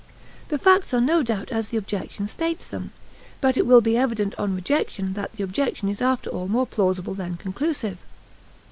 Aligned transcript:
The 0.47 0.57
facts 0.57 0.95
are 0.95 0.99
no 0.99 1.21
doubt 1.21 1.51
as 1.51 1.67
the 1.69 1.77
objection 1.77 2.27
states 2.27 2.65
them, 2.67 2.91
but 3.39 3.55
it 3.55 3.67
will 3.67 3.81
be 3.81 3.95
evident 3.95 4.33
on 4.39 4.55
rejection 4.55 5.13
that 5.13 5.33
the 5.33 5.43
objection 5.43 5.89
is 5.89 6.01
after 6.01 6.31
all 6.31 6.47
more 6.47 6.65
plausible 6.65 7.13
than 7.13 7.37
conclusive. 7.37 7.99